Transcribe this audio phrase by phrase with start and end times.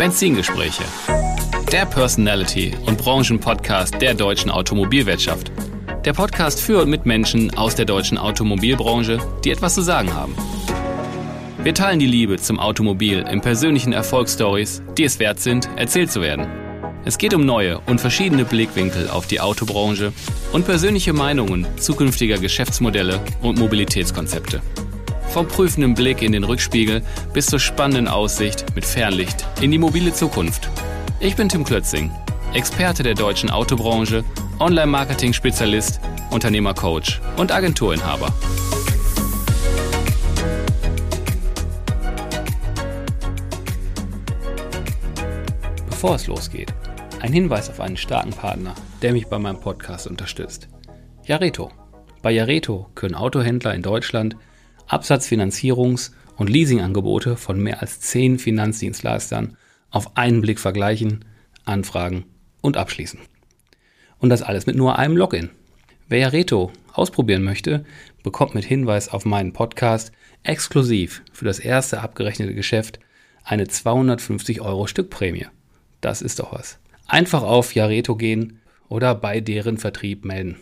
[0.00, 0.82] Benzingespräche.
[1.70, 5.52] Der Personality- und Branchenpodcast der deutschen Automobilwirtschaft.
[6.06, 10.34] Der Podcast für und mit Menschen aus der deutschen Automobilbranche, die etwas zu sagen haben.
[11.62, 16.22] Wir teilen die Liebe zum Automobil in persönlichen Erfolgsstories, die es wert sind, erzählt zu
[16.22, 16.46] werden.
[17.04, 20.14] Es geht um neue und verschiedene Blickwinkel auf die Autobranche
[20.54, 24.62] und persönliche Meinungen zukünftiger Geschäftsmodelle und Mobilitätskonzepte.
[25.30, 27.02] Vom prüfenden Blick in den Rückspiegel
[27.32, 30.68] bis zur spannenden Aussicht mit Fernlicht in die mobile Zukunft.
[31.20, 32.10] Ich bin Tim Klötzing,
[32.52, 34.24] Experte der deutschen Autobranche,
[34.58, 36.00] Online-Marketing-Spezialist,
[36.32, 38.34] Unternehmercoach und Agenturinhaber.
[45.88, 46.74] Bevor es losgeht,
[47.20, 50.68] ein Hinweis auf einen starken Partner, der mich bei meinem Podcast unterstützt.
[51.24, 51.70] Jareto.
[52.20, 54.36] Bei Jareto können Autohändler in Deutschland
[54.90, 59.56] Absatzfinanzierungs- und Leasingangebote von mehr als zehn Finanzdienstleistern
[59.90, 61.24] auf einen Blick vergleichen,
[61.64, 62.24] anfragen
[62.60, 63.20] und abschließen.
[64.18, 65.50] Und das alles mit nur einem Login.
[66.08, 67.84] Wer Jareto ausprobieren möchte,
[68.24, 72.98] bekommt mit Hinweis auf meinen Podcast exklusiv für das erste abgerechnete Geschäft
[73.44, 75.46] eine 250 Euro Stückprämie.
[76.00, 76.78] Das ist doch was.
[77.06, 80.58] Einfach auf Jareto gehen oder bei deren Vertrieb melden.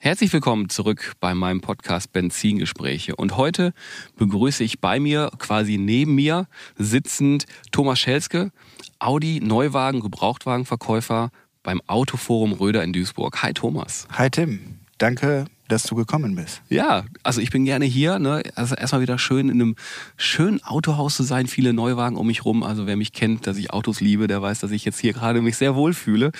[0.00, 3.16] Herzlich willkommen zurück bei meinem Podcast Benzingespräche.
[3.16, 3.72] Und heute
[4.16, 6.46] begrüße ich bei mir, quasi neben mir,
[6.76, 8.52] sitzend Thomas Schelske,
[9.00, 11.30] Audi Neuwagen Gebrauchtwagenverkäufer
[11.64, 13.42] beim Autoforum Röder in Duisburg.
[13.42, 14.06] Hi Thomas.
[14.12, 16.62] Hi Tim, danke, dass du gekommen bist.
[16.68, 18.20] Ja, also ich bin gerne hier.
[18.20, 18.44] Ne?
[18.54, 19.74] Also erstmal wieder schön in einem
[20.16, 22.62] schönen Autohaus zu sein, viele Neuwagen um mich rum.
[22.62, 25.42] Also wer mich kennt, dass ich Autos liebe, der weiß, dass ich jetzt hier gerade
[25.42, 26.30] mich sehr wohl fühle.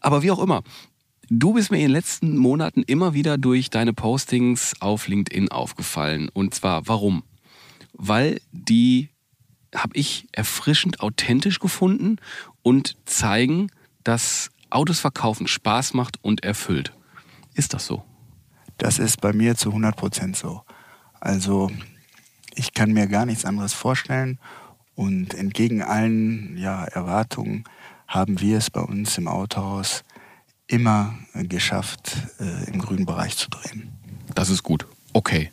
[0.00, 0.62] Aber wie auch immer,
[1.30, 6.30] Du bist mir in den letzten Monaten immer wieder durch deine Postings auf LinkedIn aufgefallen.
[6.32, 7.22] Und zwar warum?
[7.92, 9.10] Weil die
[9.74, 12.16] habe ich erfrischend authentisch gefunden
[12.62, 13.70] und zeigen,
[14.04, 16.94] dass Autos verkaufen Spaß macht und erfüllt.
[17.52, 18.04] Ist das so?
[18.78, 20.62] Das ist bei mir zu 100 Prozent so.
[21.20, 21.70] Also
[22.54, 24.38] ich kann mir gar nichts anderes vorstellen
[24.94, 27.64] und entgegen allen ja, Erwartungen
[28.06, 30.04] haben wir es bei uns im Autohaus
[30.68, 33.90] immer geschafft, äh, im grünen Bereich zu drehen.
[34.34, 34.86] Das ist gut.
[35.12, 35.50] Okay.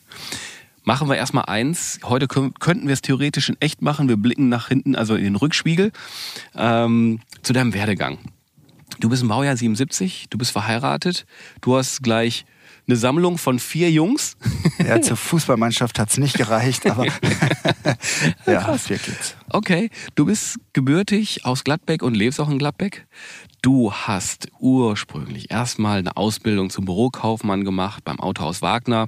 [0.83, 1.99] Machen wir erstmal eins.
[2.03, 4.07] Heute könnten wir es theoretisch in echt machen.
[4.07, 5.91] Wir blicken nach hinten, also in den Rückspiegel,
[6.53, 8.19] ähm, zu deinem Werdegang.
[8.99, 11.25] Du bist im Baujahr 77, du bist verheiratet,
[11.61, 12.45] du hast gleich
[12.87, 14.37] eine Sammlung von vier Jungs.
[14.85, 17.05] Ja, zur Fußballmannschaft hat es nicht gereicht, aber
[18.45, 19.35] ja, vier Kids.
[19.49, 23.07] Okay, du bist gebürtig aus Gladbeck und lebst auch in Gladbeck.
[23.61, 29.07] Du hast ursprünglich erstmal eine Ausbildung zum Bürokaufmann gemacht beim Autohaus Wagner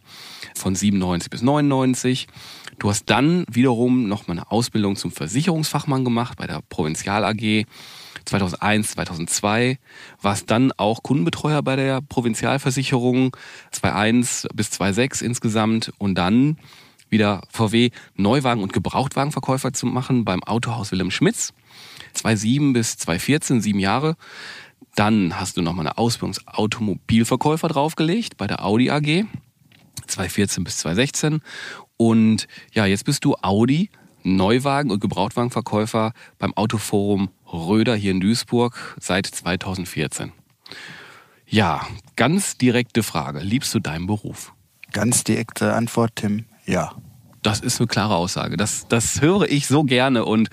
[0.55, 2.27] von 97 bis 99.
[2.79, 7.65] Du hast dann wiederum nochmal eine Ausbildung zum Versicherungsfachmann gemacht bei der Provinzial AG
[8.27, 9.79] 2001, 2002.
[10.21, 13.35] Warst dann auch Kundenbetreuer bei der Provinzialversicherung
[13.71, 16.57] 2001 bis 2006 insgesamt und dann
[17.09, 21.53] wieder VW Neuwagen- und Gebrauchtwagenverkäufer zu machen beim Autohaus Wilhelm Schmitz
[22.13, 24.15] 2007 bis 2014, sieben Jahre.
[24.95, 29.25] Dann hast du nochmal eine Ausbildung als Automobilverkäufer draufgelegt bei der Audi AG,
[30.07, 31.41] 2014 bis 2016.
[31.97, 33.89] Und ja, jetzt bist du Audi,
[34.23, 40.31] Neuwagen- und Gebrauchtwagenverkäufer beim Autoforum Röder hier in Duisburg seit 2014.
[41.47, 43.39] Ja, ganz direkte Frage.
[43.39, 44.53] Liebst du deinen Beruf?
[44.91, 46.93] Ganz direkte Antwort, Tim, ja.
[47.41, 48.57] Das ist eine klare Aussage.
[48.57, 50.49] Das, das höre ich so gerne und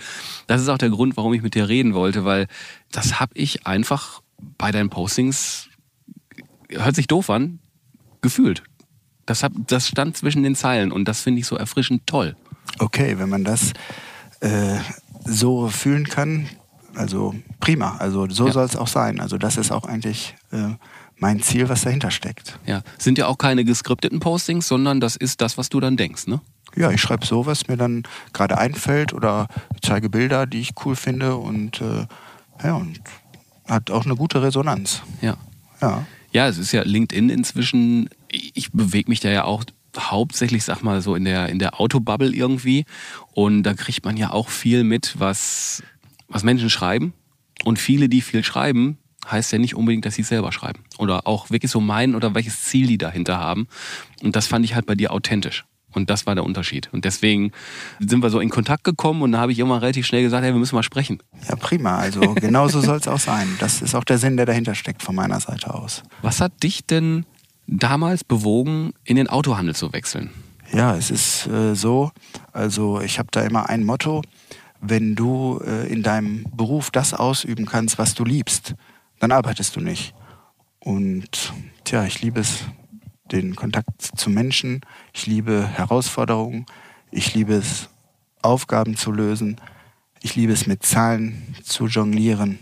[0.47, 2.47] das ist auch der Grund, warum ich mit dir reden wollte, weil
[2.93, 4.23] das habe ich einfach
[4.59, 5.69] bei deinen Postings,
[6.69, 7.59] hört sich doof an,
[8.21, 8.63] gefühlt.
[9.27, 12.37] Das, hab, das stand zwischen den Zeilen und das finde ich so erfrischend toll.
[12.79, 13.73] Okay, wenn man das
[14.41, 14.79] äh,
[15.25, 16.49] so fühlen kann,
[16.95, 17.97] also prima.
[17.99, 18.53] Also so ja.
[18.53, 19.21] soll es auch sein.
[19.21, 20.71] Also das ist auch eigentlich äh,
[21.19, 22.59] mein Ziel, was dahinter steckt.
[22.67, 26.27] Ja, sind ja auch keine geskripteten Postings, sondern das ist das, was du dann denkst,
[26.27, 26.41] ne?
[26.77, 28.03] ja, ich schreibe so, was mir dann
[28.33, 29.49] gerade einfällt oder
[29.83, 32.07] zeige Bilder, die ich cool finde und äh,
[32.63, 33.01] ja, und
[33.67, 35.03] hat auch eine gute Resonanz.
[35.21, 35.37] Ja.
[35.81, 36.07] Ja.
[36.33, 39.65] Ja, es ist ja LinkedIn inzwischen, ich bewege mich da ja auch
[39.97, 42.85] hauptsächlich, sag mal, so in der, in der Autobubble irgendwie.
[43.33, 45.85] Und da kriegt man ja auch viel mit, was,
[46.35, 47.15] was Menschen schreiben.
[47.63, 48.99] Und viele, die viel schreiben,
[49.31, 50.81] heißt ja nicht unbedingt, dass sie selber schreiben.
[50.99, 53.69] Oder auch wirklich so meinen oder welches Ziel die dahinter haben.
[54.23, 55.65] Und das fand ich halt bei dir authentisch.
[55.93, 56.89] Und das war der Unterschied.
[56.93, 57.53] Und deswegen
[58.01, 60.53] sind wir so in Kontakt gekommen und da habe ich immer relativ schnell gesagt, hey,
[60.53, 61.23] wir müssen mal sprechen.
[61.49, 61.99] Ja, prima.
[61.99, 63.47] Also genauso soll es auch sein.
[63.61, 66.03] Das ist auch der Sinn, der dahinter steckt von meiner Seite aus.
[66.21, 67.25] Was hat dich denn
[67.69, 70.31] damals bewogen, in den Autohandel zu wechseln?
[70.73, 72.11] Ja, es ist äh, so,
[72.53, 74.23] also ich habe da immer ein Motto,
[74.87, 78.75] wenn du äh, in deinem Beruf das ausüben kannst, was du liebst,
[79.19, 80.15] dann arbeitest du nicht.
[80.79, 81.53] Und
[81.85, 82.65] tja, ich liebe es,
[83.33, 84.83] den Kontakt zu Menschen,
[85.15, 86.67] ich liebe Herausforderungen,
[87.11, 87.89] ich liebe es,
[88.43, 89.59] Aufgaben zu lösen,
[90.21, 92.59] ich liebe es, mit Zahlen zu jonglieren,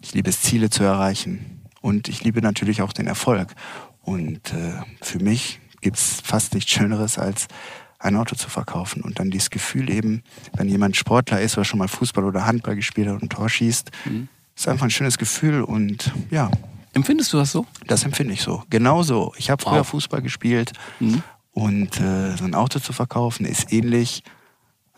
[0.00, 1.60] ich liebe es, Ziele zu erreichen.
[1.82, 3.54] Und ich liebe natürlich auch den Erfolg.
[4.00, 7.48] Und äh, für mich gibt es fast nichts Schöneres, als
[7.98, 9.02] ein Auto zu verkaufen.
[9.02, 10.22] Und dann dieses Gefühl eben,
[10.54, 13.48] wenn jemand Sportler ist oder schon mal Fußball oder Handball gespielt hat und ein Tor
[13.48, 14.28] schießt, mhm.
[14.54, 16.50] ist einfach ein schönes Gefühl und ja.
[16.92, 17.66] Empfindest du das so?
[17.86, 18.62] Das empfinde ich so.
[18.70, 19.34] Genau so.
[19.36, 19.86] Ich habe früher wow.
[19.86, 21.22] Fußball gespielt mhm.
[21.52, 24.22] und äh, so ein Auto zu verkaufen ist ähnlich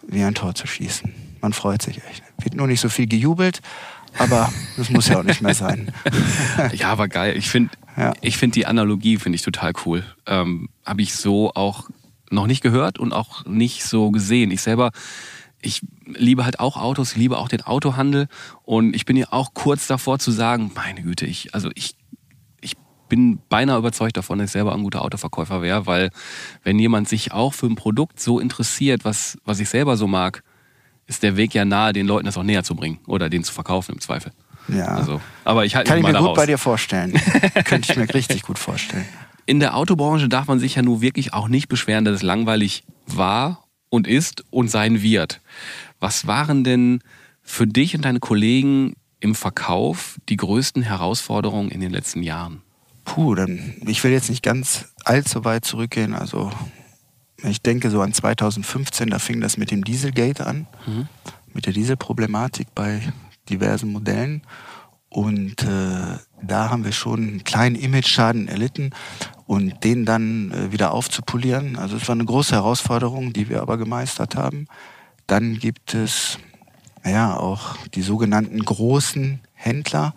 [0.07, 1.13] wie ein Tor zu schießen.
[1.41, 2.23] Man freut sich echt.
[2.39, 3.61] Wird nur nicht so viel gejubelt,
[4.17, 5.93] aber das muss ja auch nicht mehr sein.
[6.73, 7.37] ja, aber geil.
[7.37, 8.13] Ich finde ja.
[8.31, 10.05] find die Analogie finde ich total cool.
[10.27, 11.89] Ähm, Habe ich so auch
[12.31, 14.51] noch nicht gehört und auch nicht so gesehen.
[14.51, 14.91] Ich selber,
[15.61, 18.29] ich liebe halt auch Autos, liebe auch den Autohandel
[18.63, 21.97] und ich bin ja auch kurz davor zu sagen, meine Güte, ich, also ich,
[22.61, 22.77] ich
[23.09, 26.11] bin beinahe überzeugt davon, dass ich selber ein guter Autoverkäufer wäre, weil
[26.63, 30.43] wenn jemand sich auch für ein Produkt so interessiert, was, was ich selber so mag,
[31.07, 33.53] ist der Weg ja nahe, den Leuten das auch näher zu bringen oder den zu
[33.53, 34.33] verkaufen im Zweifel.
[34.69, 34.89] Ja.
[34.89, 36.37] Also, aber ich halte Kann ich mir gut raus.
[36.37, 37.13] bei dir vorstellen.
[37.65, 39.07] Könnte ich mir richtig gut vorstellen
[39.49, 42.85] in der Autobranche darf man sich ja nur wirklich auch nicht beschweren, dass es langweilig
[43.07, 45.41] war und ist und sein wird.
[46.01, 47.01] Was waren denn
[47.41, 52.61] für dich und deine Kollegen im Verkauf die größten Herausforderungen in den letzten Jahren?
[53.07, 56.13] Puh, dann, ich will jetzt nicht ganz allzu weit zurückgehen.
[56.13, 56.53] Also
[57.43, 61.09] ich denke so an 2015, da fing das mit dem Dieselgate an, mhm.
[61.55, 63.01] mit der Dieselproblematik bei
[63.49, 64.43] diversen Modellen.
[65.11, 68.91] Und äh, da haben wir schon einen kleinen Image-Schaden erlitten
[69.47, 71.77] und den dann äh, wieder aufzupolieren.
[71.77, 74.67] Also es war eine große Herausforderung, die wir aber gemeistert haben.
[75.27, 76.39] Dann gibt es
[77.05, 80.15] ja auch die sogenannten großen Händler,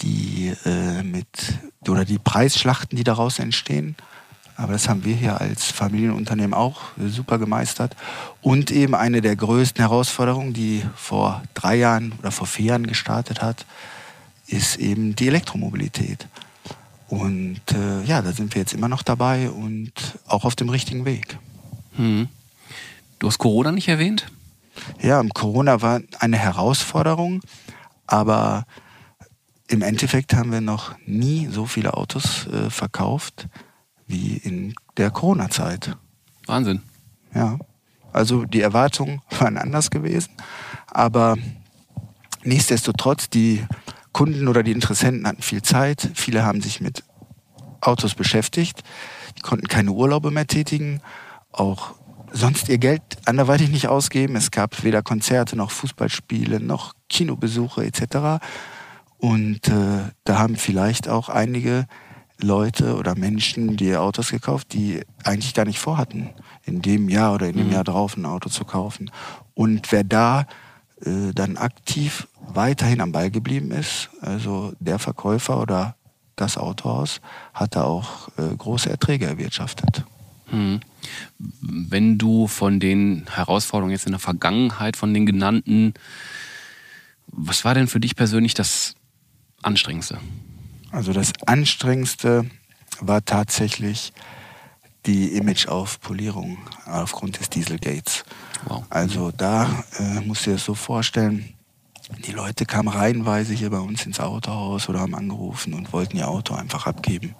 [0.00, 1.26] die äh, mit
[1.86, 3.96] oder die Preisschlachten, die daraus entstehen.
[4.56, 7.94] Aber das haben wir hier als Familienunternehmen auch super gemeistert.
[8.40, 13.42] Und eben eine der größten Herausforderungen, die vor drei Jahren oder vor vier Jahren gestartet
[13.42, 13.66] hat,
[14.46, 16.26] ist eben die Elektromobilität.
[17.08, 19.92] Und äh, ja, da sind wir jetzt immer noch dabei und
[20.26, 21.38] auch auf dem richtigen Weg.
[21.96, 22.28] Hm.
[23.18, 24.26] Du hast Corona nicht erwähnt?
[25.00, 27.40] Ja, Corona war eine Herausforderung,
[28.06, 28.66] aber
[29.68, 33.48] im Endeffekt haben wir noch nie so viele Autos äh, verkauft
[34.06, 35.96] wie in der Corona-Zeit.
[36.46, 36.82] Wahnsinn.
[37.34, 37.58] Ja,
[38.12, 40.30] also die Erwartungen waren anders gewesen,
[40.86, 41.36] aber
[42.44, 43.64] nichtsdestotrotz, die
[44.16, 46.08] Kunden oder die Interessenten hatten viel Zeit.
[46.14, 47.04] Viele haben sich mit
[47.82, 48.82] Autos beschäftigt.
[49.36, 51.02] Die konnten keine Urlaube mehr tätigen.
[51.52, 51.96] Auch
[52.32, 54.34] sonst ihr Geld anderweitig nicht ausgeben.
[54.34, 58.42] Es gab weder Konzerte noch Fußballspiele noch Kinobesuche etc.
[59.18, 61.84] Und äh, da haben vielleicht auch einige
[62.40, 66.30] Leute oder Menschen die Autos gekauft, die eigentlich gar nicht vorhatten,
[66.64, 67.72] in dem Jahr oder in dem mhm.
[67.74, 69.10] Jahr drauf ein Auto zu kaufen.
[69.52, 70.46] Und wer da
[71.04, 74.10] äh, dann aktiv weiterhin am Ball geblieben ist.
[74.20, 75.96] Also der Verkäufer oder
[76.36, 77.20] das Autohaus
[77.54, 80.04] hat da auch äh, große Erträge erwirtschaftet.
[80.48, 80.80] Hm.
[81.60, 85.94] Wenn du von den Herausforderungen jetzt in der Vergangenheit, von den genannten,
[87.26, 88.94] was war denn für dich persönlich das
[89.62, 90.18] Anstrengendste?
[90.92, 92.48] Also das Anstrengendste
[93.00, 94.12] war tatsächlich
[95.06, 98.24] die Imageaufpolierung aufgrund des Dieselgates.
[98.66, 98.84] Wow.
[98.90, 101.54] Also da äh, musst du dir das so vorstellen,
[102.26, 106.28] die Leute kamen reihenweise hier bei uns ins Autohaus oder haben angerufen und wollten ihr
[106.28, 107.34] Auto einfach abgeben.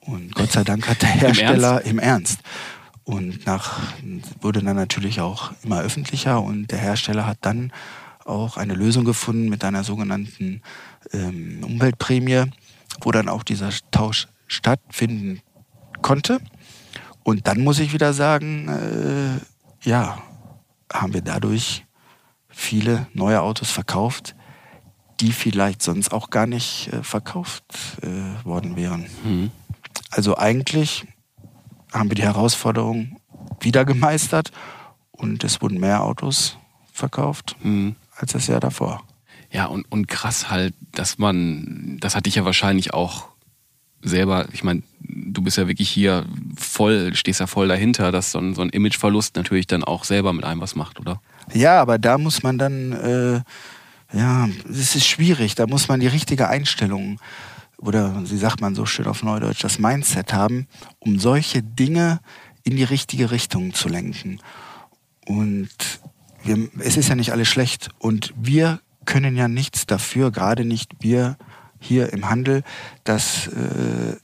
[0.00, 2.40] Und Gott sei Dank hat der Hersteller im Ernst, im Ernst
[3.04, 3.82] und nach
[4.40, 7.72] wurde dann natürlich auch immer öffentlicher und der Hersteller hat dann
[8.24, 10.62] auch eine Lösung gefunden mit einer sogenannten
[11.12, 12.44] ähm, Umweltprämie,
[13.02, 15.42] wo dann auch dieser Tausch stattfinden
[16.00, 16.40] konnte.
[17.24, 20.22] Und dann muss ich wieder sagen, äh, ja,
[20.92, 21.84] haben wir dadurch
[22.48, 24.36] viele neue Autos verkauft,
[25.20, 27.64] die vielleicht sonst auch gar nicht äh, verkauft
[28.02, 29.06] äh, worden wären.
[29.24, 29.50] Mhm.
[30.10, 31.06] Also eigentlich
[31.92, 33.16] haben wir die Herausforderung
[33.60, 34.52] wieder gemeistert
[35.10, 36.58] und es wurden mehr Autos
[36.92, 37.96] verkauft mhm.
[38.16, 39.02] als das Jahr davor.
[39.50, 43.28] Ja, und, und krass halt, dass man, das hatte ich ja wahrscheinlich auch
[44.02, 44.82] selber, ich meine,
[45.14, 48.70] du bist ja wirklich hier voll, stehst ja voll dahinter, dass so ein, so ein
[48.70, 51.20] Imageverlust natürlich dann auch selber mit einem was macht, oder?
[51.52, 56.06] Ja, aber da muss man dann, äh, ja, es ist schwierig, da muss man die
[56.06, 57.18] richtige Einstellung
[57.78, 60.66] oder, wie sagt man so schön auf Neudeutsch, das Mindset haben,
[61.00, 62.20] um solche Dinge
[62.62, 64.40] in die richtige Richtung zu lenken.
[65.26, 65.68] Und
[66.42, 70.92] wir, es ist ja nicht alles schlecht und wir können ja nichts dafür, gerade nicht
[71.00, 71.36] wir
[71.78, 72.62] hier im Handel,
[73.04, 74.16] dass, äh,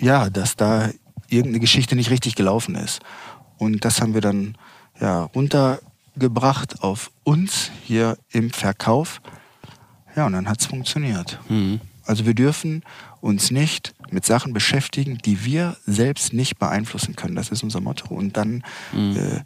[0.00, 0.90] ja, dass da
[1.28, 3.00] irgendeine Geschichte nicht richtig gelaufen ist.
[3.58, 4.56] Und das haben wir dann
[5.00, 9.20] ja, runtergebracht auf uns hier im Verkauf.
[10.14, 11.38] Ja, und dann hat es funktioniert.
[11.48, 11.80] Mhm.
[12.04, 12.82] Also wir dürfen
[13.20, 17.34] uns nicht mit Sachen beschäftigen, die wir selbst nicht beeinflussen können.
[17.34, 18.14] Das ist unser Motto.
[18.14, 18.62] Und dann
[18.92, 19.16] mhm.
[19.16, 19.40] äh,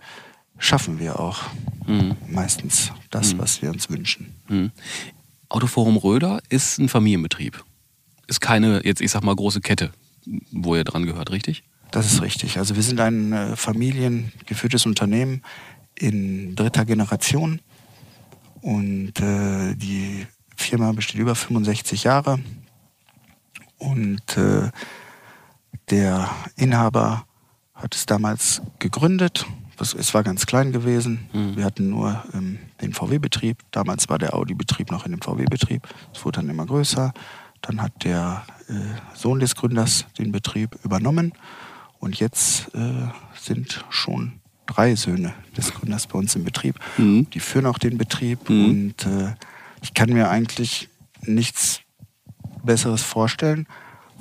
[0.58, 1.42] schaffen wir auch
[1.86, 2.16] mhm.
[2.28, 3.38] meistens das, mhm.
[3.38, 4.34] was wir uns wünschen.
[4.48, 4.70] Mhm.
[5.48, 7.64] Autoforum Röder ist ein Familienbetrieb.
[8.28, 9.90] Ist keine, jetzt ich sag mal, große Kette,
[10.52, 11.64] wo ihr dran gehört, richtig?
[11.90, 12.58] Das ist richtig.
[12.58, 15.42] Also wir sind ein äh, familiengeführtes Unternehmen
[15.96, 17.60] in dritter Generation
[18.60, 22.38] und äh, die Firma besteht über 65 Jahre
[23.78, 24.70] und äh,
[25.90, 27.24] der Inhaber
[27.74, 29.46] hat es damals gegründet.
[29.78, 31.26] Es war ganz klein gewesen.
[31.32, 31.56] Mhm.
[31.56, 33.56] Wir hatten nur ähm, den VW-Betrieb.
[33.70, 35.88] Damals war der Audi-Betrieb noch in dem VW-Betrieb.
[36.14, 37.14] Es wurde dann immer größer.
[37.62, 38.72] Dann hat der äh,
[39.14, 41.32] Sohn des Gründers den Betrieb übernommen.
[41.98, 46.76] Und jetzt äh, sind schon drei Söhne des Gründers bei uns im Betrieb.
[46.96, 47.28] Mhm.
[47.30, 48.48] Die führen auch den Betrieb.
[48.48, 48.64] Mhm.
[48.64, 49.34] Und äh,
[49.82, 50.88] ich kann mir eigentlich
[51.22, 51.80] nichts
[52.62, 53.66] Besseres vorstellen.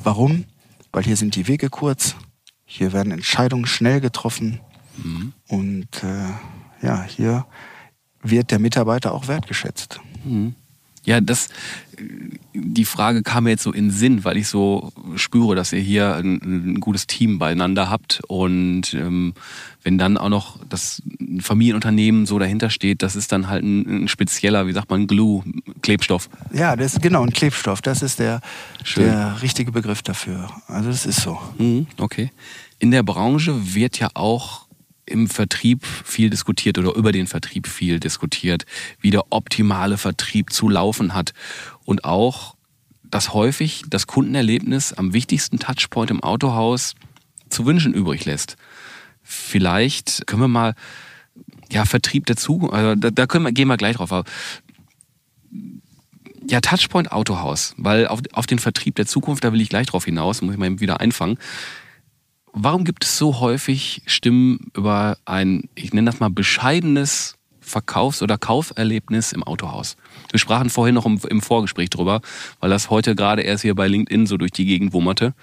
[0.03, 0.45] Warum?
[0.91, 2.15] Weil hier sind die Wege kurz,
[2.65, 4.59] hier werden Entscheidungen schnell getroffen
[4.97, 5.33] mhm.
[5.47, 5.87] und
[6.81, 7.45] ja, hier
[8.21, 9.99] wird der Mitarbeiter auch wertgeschätzt.
[11.09, 11.47] Ja, das,
[12.53, 16.17] die Frage kam mir jetzt so in Sinn, weil ich so spüre, dass ihr hier
[16.17, 16.35] ein,
[16.75, 19.33] ein gutes Team beieinander habt und ähm,
[19.81, 21.01] wenn dann auch noch das
[21.39, 25.43] Familienunternehmen so dahinter steht, das ist dann halt ein, ein spezieller, wie sagt man, Glue,
[25.81, 26.29] Klebstoff.
[26.53, 27.81] Ja, das ist genau ein Klebstoff.
[27.81, 28.41] Das ist der,
[28.95, 30.47] der richtige Begriff dafür.
[30.67, 31.39] Also das ist so.
[31.57, 32.29] Mhm, okay.
[32.77, 34.68] In der Branche wird ja auch
[35.09, 38.65] im Vertrieb viel diskutiert oder über den Vertrieb viel diskutiert,
[38.99, 41.33] wie der optimale Vertrieb zu laufen hat
[41.85, 42.55] und auch,
[43.03, 46.93] dass häufig das Kundenerlebnis am wichtigsten Touchpoint im Autohaus
[47.49, 48.55] zu wünschen übrig lässt.
[49.23, 50.75] Vielleicht können wir mal
[51.71, 54.11] ja Vertrieb dazu, also da, da können wir, gehen wir gleich drauf.
[54.11, 54.29] Aber
[56.47, 60.05] ja, Touchpoint Autohaus, weil auf, auf den Vertrieb der Zukunft, da will ich gleich drauf
[60.05, 61.37] hinaus, muss ich mal wieder einfangen.
[62.53, 68.37] Warum gibt es so häufig Stimmen über ein, ich nenne das mal, bescheidenes Verkaufs- oder
[68.37, 69.97] Kauferlebnis im Autohaus?
[70.31, 72.21] Wir sprachen vorhin noch im, Vorgespräch drüber,
[72.59, 75.33] weil das heute gerade erst hier bei LinkedIn so durch die Gegend wummerte,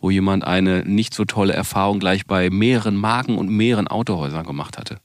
[0.00, 4.78] wo jemand eine nicht so tolle Erfahrung gleich bei mehreren Marken und mehreren Autohäusern gemacht
[4.78, 4.98] hatte.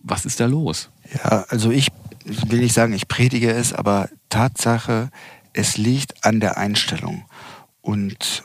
[0.00, 0.90] Was ist da los?
[1.12, 1.88] Ja, also ich
[2.24, 5.10] will nicht sagen, ich predige es, aber Tatsache,
[5.52, 7.24] es liegt an der Einstellung.
[7.80, 8.44] Und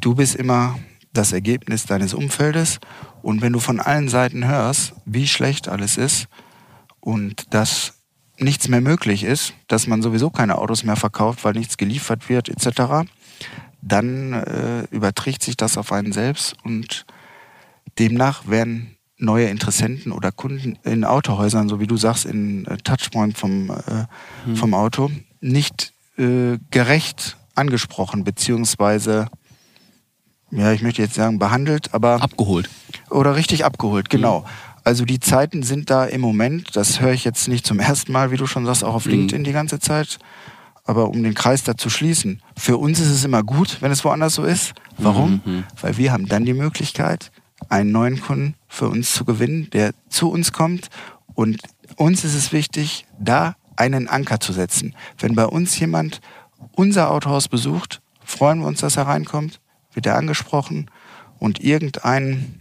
[0.00, 0.78] du bist immer
[1.16, 2.78] das Ergebnis deines Umfeldes.
[3.22, 6.28] Und wenn du von allen Seiten hörst, wie schlecht alles ist
[7.00, 7.94] und dass
[8.38, 12.48] nichts mehr möglich ist, dass man sowieso keine Autos mehr verkauft, weil nichts geliefert wird
[12.48, 13.08] etc.,
[13.82, 17.06] dann äh, überträgt sich das auf einen selbst und
[17.98, 23.38] demnach werden neue Interessenten oder Kunden in Autohäusern, so wie du sagst, in äh, Touchpoint
[23.38, 24.06] vom, äh,
[24.44, 24.56] hm.
[24.56, 29.28] vom Auto, nicht äh, gerecht angesprochen, beziehungsweise
[30.50, 32.22] ja, ich möchte jetzt sagen, behandelt, aber.
[32.22, 32.70] Abgeholt.
[33.10, 34.40] Oder richtig abgeholt, genau.
[34.40, 34.46] Mhm.
[34.84, 38.30] Also die Zeiten sind da im Moment, das höre ich jetzt nicht zum ersten Mal,
[38.30, 39.12] wie du schon sagst, auch auf mhm.
[39.12, 40.18] LinkedIn die ganze Zeit.
[40.84, 44.04] Aber um den Kreis da zu schließen, für uns ist es immer gut, wenn es
[44.04, 44.74] woanders so ist.
[44.96, 45.40] Warum?
[45.44, 45.64] Mhm.
[45.80, 47.32] Weil wir haben dann die Möglichkeit,
[47.68, 50.88] einen neuen Kunden für uns zu gewinnen, der zu uns kommt.
[51.34, 51.60] Und
[51.96, 54.94] uns ist es wichtig, da einen Anker zu setzen.
[55.18, 56.20] Wenn bei uns jemand
[56.76, 59.58] unser Autohaus besucht, freuen wir uns, dass er reinkommt
[59.96, 60.90] wird er angesprochen
[61.38, 62.60] und irgendeinen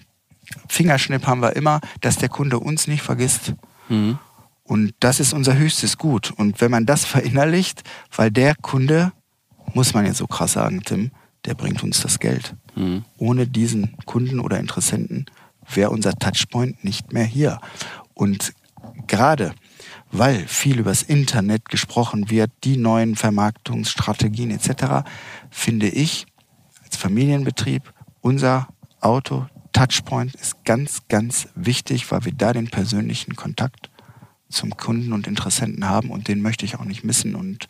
[0.67, 3.53] Fingerschnipp haben wir immer, dass der Kunde uns nicht vergisst.
[3.89, 4.17] Mhm.
[4.63, 6.31] Und das ist unser höchstes Gut.
[6.35, 7.83] Und wenn man das verinnerlicht,
[8.15, 9.11] weil der Kunde,
[9.73, 11.11] muss man jetzt so krass sagen, Tim,
[11.45, 12.55] der bringt uns das Geld.
[12.75, 13.05] Mhm.
[13.17, 15.25] Ohne diesen Kunden oder Interessenten
[15.71, 17.59] wäre unser Touchpoint nicht mehr hier.
[18.13, 18.53] Und
[19.07, 19.53] gerade
[20.11, 25.07] weil viel übers Internet gesprochen wird, die neuen Vermarktungsstrategien etc.,
[25.49, 26.25] finde ich,
[27.05, 28.67] Familienbetrieb, unser
[28.99, 33.91] Auto Touchpoint ist ganz, ganz wichtig, weil wir da den persönlichen Kontakt
[34.49, 37.67] zum Kunden und Interessenten haben und den möchte ich auch nicht missen und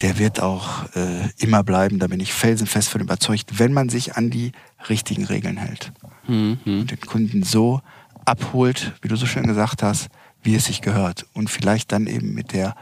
[0.00, 4.16] der wird auch äh, immer bleiben, da bin ich felsenfest von überzeugt, wenn man sich
[4.16, 4.52] an die
[4.88, 5.92] richtigen Regeln hält
[6.26, 6.58] mhm.
[6.64, 7.82] und den Kunden so
[8.24, 10.08] abholt, wie du so schön gesagt hast,
[10.42, 12.74] wie es sich gehört und vielleicht dann eben mit der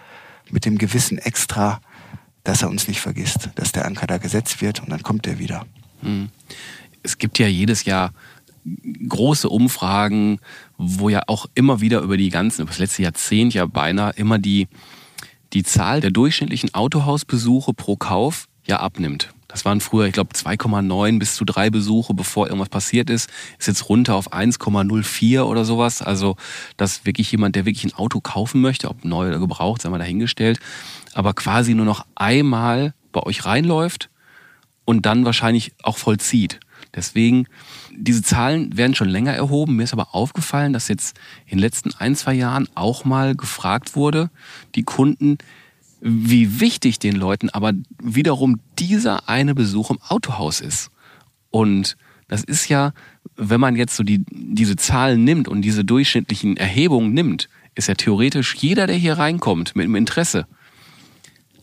[0.50, 1.80] mit dem gewissen Extra
[2.44, 5.38] dass er uns nicht vergisst, dass der Anker da gesetzt wird und dann kommt er
[5.38, 5.66] wieder.
[6.02, 6.28] Hm.
[7.02, 8.12] Es gibt ja jedes Jahr
[9.08, 10.38] große Umfragen,
[10.78, 14.38] wo ja auch immer wieder über die ganzen, über das letzte Jahrzehnt ja beinahe immer
[14.38, 14.68] die,
[15.52, 19.30] die Zahl der durchschnittlichen Autohausbesuche pro Kauf ja abnimmt.
[19.48, 23.30] Das waren früher, ich glaube, 2,9 bis zu 3 Besuche, bevor irgendwas passiert ist.
[23.58, 26.02] Ist jetzt runter auf 1,04 oder sowas.
[26.02, 26.36] Also,
[26.76, 29.98] dass wirklich jemand, der wirklich ein Auto kaufen möchte, ob neu oder gebraucht, sei mal
[29.98, 30.58] dahingestellt,
[31.12, 34.10] aber quasi nur noch einmal bei euch reinläuft
[34.84, 36.58] und dann wahrscheinlich auch vollzieht.
[36.94, 37.46] Deswegen,
[37.96, 39.76] diese Zahlen werden schon länger erhoben.
[39.76, 43.96] Mir ist aber aufgefallen, dass jetzt in den letzten ein, zwei Jahren auch mal gefragt
[43.96, 44.30] wurde,
[44.74, 45.38] die Kunden,
[46.06, 50.90] wie wichtig den Leuten aber wiederum dieser eine Besuch im Autohaus ist.
[51.50, 51.96] Und
[52.28, 52.92] das ist ja,
[53.36, 57.94] wenn man jetzt so die, diese Zahlen nimmt und diese durchschnittlichen Erhebungen nimmt, ist ja
[57.94, 60.46] theoretisch jeder, der hier reinkommt mit einem Interesse,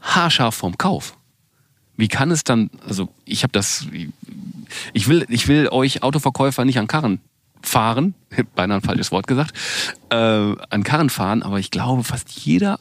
[0.01, 1.17] haarscharf vom Kauf.
[1.95, 3.85] Wie kann es dann, also ich habe das,
[4.91, 7.21] ich will, ich will euch Autoverkäufer nicht an Karren
[7.61, 8.15] fahren,
[8.55, 9.55] beinahe ein falsches Wort gesagt,
[10.09, 12.79] äh, an Karren fahren, aber ich glaube, fast jeder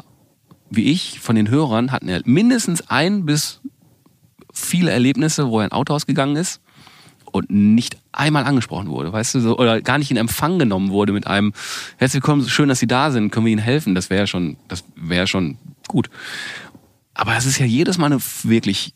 [0.71, 3.61] wie ich, von den Hörern hatten ja mindestens ein bis
[4.53, 6.61] viele Erlebnisse, wo er in ein Auto ausgegangen ist
[7.33, 11.13] und nicht einmal angesprochen wurde, weißt du, so, oder gar nicht in Empfang genommen wurde
[11.13, 11.53] mit einem
[11.97, 13.95] Herzlich willkommen, schön, dass Sie da sind, können wir Ihnen helfen?
[13.95, 16.11] Das wäre schon, das wäre schon gut.
[17.15, 18.95] Aber das ist ja jedes Mal eine wirklich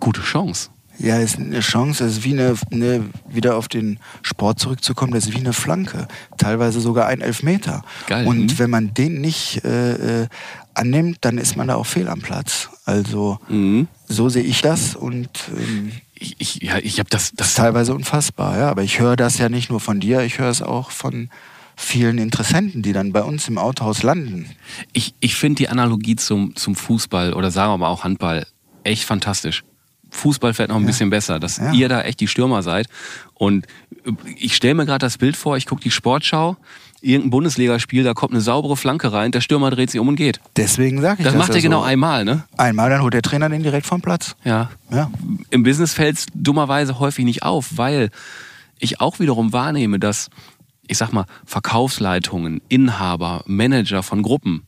[0.00, 0.70] gute Chance.
[0.98, 5.12] Ja, es ist eine Chance, es ist wie eine, eine, wieder auf den Sport zurückzukommen,
[5.12, 6.08] das ist wie eine Flanke.
[6.38, 7.84] Teilweise sogar ein Elfmeter.
[8.06, 8.26] Geil.
[8.26, 8.58] Und mhm.
[8.58, 10.28] wenn man den nicht äh, äh,
[10.76, 12.70] annimmt, dann ist man da auch fehl am Platz.
[12.84, 13.88] Also mhm.
[14.06, 17.94] so sehe ich das und ähm, ich, ich, ja, ich habe das, das ist teilweise
[17.94, 18.70] unfassbar, ja.
[18.70, 21.28] Aber ich höre das ja nicht nur von dir, ich höre es auch von
[21.76, 24.48] vielen Interessenten, die dann bei uns im Autohaus landen.
[24.92, 28.46] Ich, ich finde die Analogie zum, zum Fußball oder sagen wir mal auch Handball
[28.82, 29.62] echt fantastisch.
[30.10, 30.86] Fußball fährt noch ein ja.
[30.86, 31.72] bisschen besser, dass ja.
[31.72, 32.86] ihr da echt die Stürmer seid.
[33.34, 33.66] Und
[34.36, 36.56] ich stelle mir gerade das Bild vor, ich gucke die Sportschau,
[37.06, 40.40] irgendein Bundesligaspiel, da kommt eine saubere Flanke rein, der Stürmer dreht sich um und geht.
[40.56, 41.34] Deswegen sage ich das.
[41.34, 42.44] Das macht er genau einmal, ne?
[42.56, 44.36] Einmal, dann holt der Trainer den direkt vom Platz.
[44.44, 44.70] Ja.
[44.90, 45.10] ja.
[45.50, 48.10] Im Business fällt es dummerweise häufig nicht auf, weil
[48.78, 50.28] ich auch wiederum wahrnehme, dass,
[50.86, 54.62] ich sag mal, Verkaufsleitungen, Inhaber, Manager von Gruppen,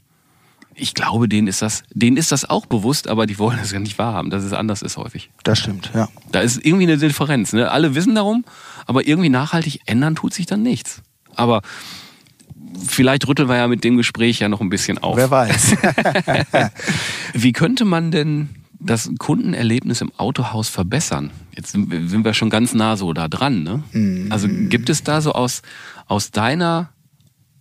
[0.80, 3.80] ich glaube, denen ist das, denen ist das auch bewusst, aber die wollen es ja
[3.80, 5.30] nicht wahrhaben, dass es anders ist häufig.
[5.42, 6.08] Das stimmt, ja.
[6.30, 7.52] Da ist irgendwie eine Differenz.
[7.52, 7.70] Ne?
[7.70, 8.44] Alle wissen darum,
[8.86, 11.02] aber irgendwie nachhaltig ändern tut sich dann nichts.
[11.34, 11.62] Aber
[12.86, 15.16] vielleicht rütteln wir ja mit dem Gespräch ja noch ein bisschen auf.
[15.16, 15.76] Wer weiß.
[17.34, 18.48] Wie könnte man denn
[18.80, 21.30] das Kundenerlebnis im Autohaus verbessern?
[21.56, 23.62] Jetzt sind wir schon ganz nah so da dran.
[23.62, 23.82] Ne?
[23.92, 24.30] Mhm.
[24.30, 25.62] Also gibt es da so aus,
[26.06, 26.90] aus deiner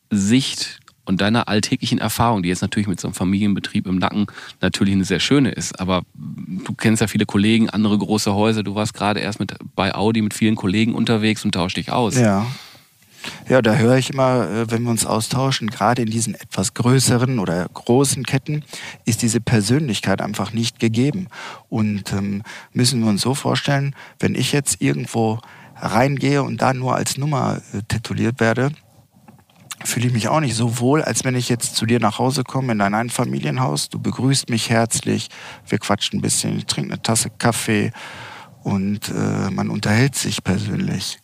[0.09, 4.27] Sicht und deiner alltäglichen Erfahrung, die jetzt natürlich mit so einem Familienbetrieb im Nacken
[4.61, 8.75] natürlich eine sehr schöne ist, aber du kennst ja viele Kollegen, andere große Häuser, du
[8.75, 12.17] warst gerade erst mit bei Audi mit vielen Kollegen unterwegs und tauschst dich aus.
[12.17, 12.45] Ja.
[13.49, 17.39] Ja, da höre ich immer, äh, wenn wir uns austauschen, gerade in diesen etwas größeren
[17.39, 18.63] oder großen Ketten
[19.05, 21.27] ist diese Persönlichkeit einfach nicht gegeben.
[21.69, 25.39] Und ähm, müssen wir uns so vorstellen, wenn ich jetzt irgendwo
[25.75, 28.71] reingehe und da nur als Nummer äh, tituliert werde,
[29.83, 32.43] fühle ich mich auch nicht so wohl, als wenn ich jetzt zu dir nach Hause
[32.43, 33.89] komme in dein Einfamilienhaus.
[33.89, 35.29] Du begrüßt mich herzlich,
[35.67, 37.91] wir quatschen ein bisschen, ich trinke eine Tasse Kaffee
[38.63, 41.19] und äh, man unterhält sich persönlich.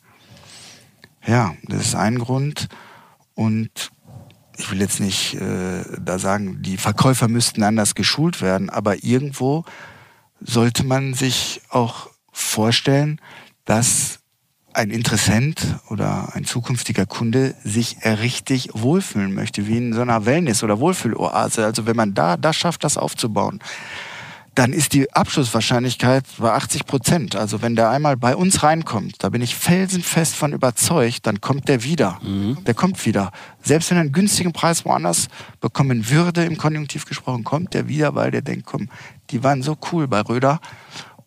[1.25, 2.67] Ja, das ist ein Grund.
[3.35, 3.91] Und
[4.57, 9.65] ich will jetzt nicht äh, da sagen, die Verkäufer müssten anders geschult werden, aber irgendwo
[10.39, 13.19] sollte man sich auch vorstellen,
[13.65, 14.19] dass
[14.73, 20.63] ein Interessent oder ein zukünftiger Kunde sich richtig wohlfühlen möchte, wie in so einer Wellness-
[20.63, 21.63] oder Wohlfühloase.
[21.63, 23.59] Also wenn man da das schafft, das aufzubauen,
[24.55, 27.35] dann ist die Abschlusswahrscheinlichkeit bei 80 Prozent.
[27.35, 31.67] Also wenn der einmal bei uns reinkommt, da bin ich felsenfest von überzeugt, dann kommt
[31.67, 32.19] der wieder.
[32.21, 32.63] Mhm.
[32.65, 33.31] Der kommt wieder.
[33.63, 35.27] Selbst wenn er einen günstigen Preis woanders
[35.59, 38.89] bekommen würde, im Konjunktiv gesprochen, kommt der wieder, weil der denkt, komm,
[39.31, 40.59] die waren so cool bei Röder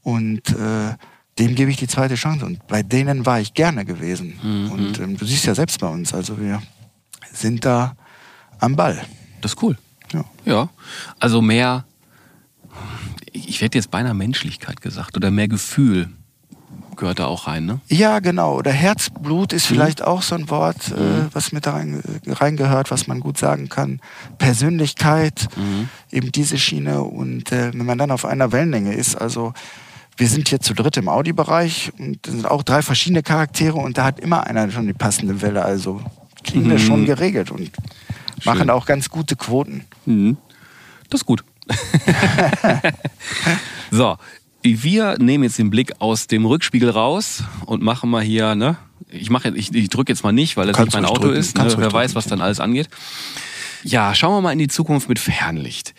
[0.03, 0.95] und äh,
[1.39, 2.47] dem gebe ich die zweite Chance.
[2.47, 4.39] Und bei denen war ich gerne gewesen.
[4.43, 4.71] Mhm.
[4.71, 6.63] Und ähm, du siehst ja selbst bei uns, also wir
[7.33, 7.97] sind da
[8.61, 9.03] am Ball.
[9.41, 9.77] Das ist cool.
[10.13, 10.25] Ja.
[10.45, 10.69] ja.
[11.19, 11.85] Also mehr,
[13.37, 16.09] ich werde jetzt beinahe Menschlichkeit gesagt oder mehr Gefühl
[16.97, 17.81] gehört da auch rein, ne?
[17.89, 18.57] Ja, genau.
[18.57, 19.75] Oder Herzblut ist mhm.
[19.75, 21.29] vielleicht auch so ein Wort, äh, mhm.
[21.33, 24.01] was mit da rein, reingehört, was man gut sagen kann.
[24.39, 25.89] Persönlichkeit, mhm.
[26.11, 27.03] eben diese Schiene.
[27.03, 29.53] Und äh, wenn man dann auf einer Wellenlänge ist, also
[30.17, 33.99] wir sind hier zu dritt im Audi-Bereich und es sind auch drei verschiedene Charaktere und
[33.99, 35.65] da hat immer einer schon die passende Welle.
[35.65, 36.01] Also
[36.43, 36.71] kriegen mhm.
[36.71, 37.71] wir schon geregelt und Schön.
[38.45, 39.85] machen auch ganz gute Quoten.
[40.07, 40.39] Mhm.
[41.11, 41.45] Das ist gut.
[43.91, 44.17] so,
[44.63, 48.77] Wir nehmen jetzt den Blick aus dem Rückspiegel raus und machen mal hier, ne?
[49.09, 51.37] Ich mache ich, ich drücke jetzt mal nicht, weil das nicht mein Auto drücken.
[51.37, 51.57] ist.
[51.57, 51.73] Ne?
[51.77, 52.89] Wer weiß, was dann alles angeht.
[53.85, 55.95] Ja, schauen wir mal in die Zukunft mit Fernlicht.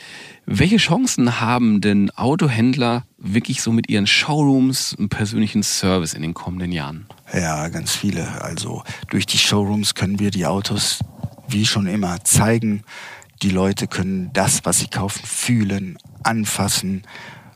[0.45, 6.33] Welche Chancen haben denn Autohändler wirklich so mit ihren Showrooms einen persönlichen Service in den
[6.33, 7.05] kommenden Jahren?
[7.33, 8.41] Ja, ganz viele.
[8.41, 10.99] Also durch die Showrooms können wir die Autos
[11.47, 12.83] wie schon immer zeigen.
[13.41, 17.03] Die Leute können das, was sie kaufen, fühlen, anfassen.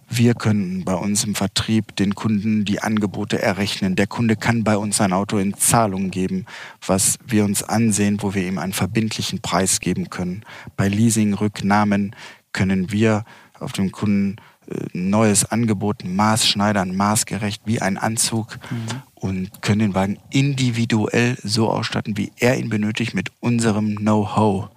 [0.10, 3.96] Wir können bei uns im Vertrieb den Kunden die Angebote errechnen.
[3.96, 6.46] Der Kunde kann bei uns sein Auto in Zahlung geben,
[6.86, 10.44] was wir uns ansehen, wo wir ihm einen verbindlichen Preis geben können.
[10.76, 12.14] Bei Leasingrücknahmen
[12.52, 13.24] können wir
[13.60, 14.36] auf dem Kunden
[14.68, 19.02] äh, neues Angebot maßschneidern, maßgerecht wie ein Anzug mhm.
[19.16, 24.70] und können den Wagen individuell so ausstatten, wie er ihn benötigt, mit unserem Know-how.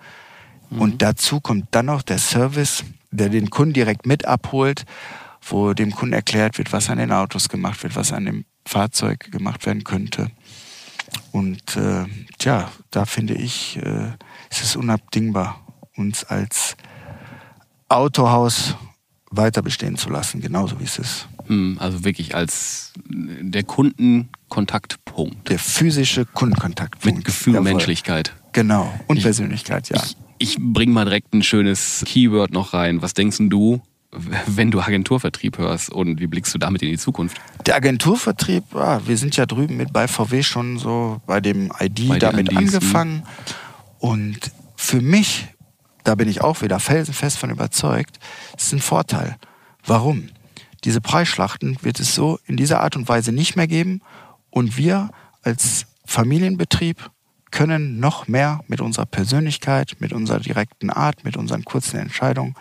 [0.71, 0.81] Mhm.
[0.81, 4.85] Und dazu kommt dann noch der Service, der den Kunden direkt mit abholt,
[5.43, 9.31] wo dem Kunden erklärt wird, was an den Autos gemacht wird, was an dem Fahrzeug
[9.31, 10.31] gemacht werden könnte.
[11.33, 12.07] Und äh,
[12.39, 14.13] tja, da finde ich, äh,
[14.51, 15.61] ist es unabdingbar,
[15.97, 16.77] uns als
[17.89, 18.75] Autohaus
[19.31, 21.29] weiter bestehen zu lassen, genauso wie es ist.
[21.47, 25.49] Hm, also wirklich als der Kundenkontaktpunkt.
[25.51, 27.19] Der physische Kundenkontaktpunkt.
[27.19, 27.73] Mit Gefühl, Jawohl.
[27.73, 28.35] Menschlichkeit.
[28.53, 28.93] Genau.
[29.07, 30.03] Und ich, Persönlichkeit, ja.
[30.03, 33.03] Ich, ich bring mal direkt ein schönes Keyword noch rein.
[33.03, 33.83] Was denkst du,
[34.47, 37.41] wenn du Agenturvertrieb hörst und wie blickst du damit in die Zukunft?
[37.67, 42.09] Der Agenturvertrieb, ja, wir sind ja drüben mit bei VW schon so bei dem ID
[42.09, 42.59] bei damit IDs, hm.
[42.59, 43.23] angefangen.
[43.99, 45.49] Und für mich
[46.05, 48.19] da bin ich auch wieder felsenfest von überzeugt,
[48.57, 49.37] ist ein Vorteil.
[49.85, 50.29] Warum?
[50.85, 54.03] Diese Preisschlachten wird es so in dieser Art und Weise nicht mehr geben
[54.51, 55.11] und wir
[55.43, 57.11] als Familienbetrieb
[57.55, 62.57] können noch mehr mit unserer Persönlichkeit, mit unserer direkten Art, mit unseren kurzen Entscheidungen